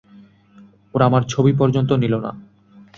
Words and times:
ওরা 0.93 1.03
আমার 1.05 1.23
ছবি 1.23 1.51
পর্যন্ত 1.53 1.91
নিলো 1.93 2.19
না। 2.19 2.31